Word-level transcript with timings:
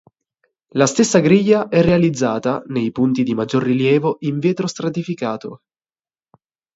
La 0.69 0.87
stessa 0.87 1.19
griglia 1.19 1.67
è 1.67 1.83
realizzata, 1.83 2.63
nei 2.65 2.91
punti 2.91 3.21
di 3.21 3.35
maggior 3.35 3.61
rilievo, 3.61 4.17
in 4.21 4.39
vetro 4.39 4.65
stratificato. 4.65 5.59